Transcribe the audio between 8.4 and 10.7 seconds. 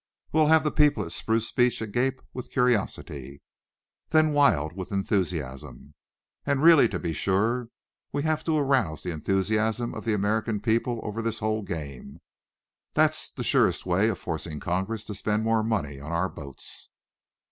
to arouse the enthusiasm of the American